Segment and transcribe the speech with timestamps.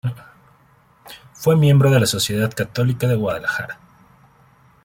[1.33, 3.77] Fue miembro de la Sociedad Católica de Guadalajara.